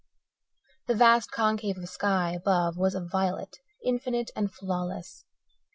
[0.87, 5.25] The vast concave of sky above was of violet, infinite and flawless.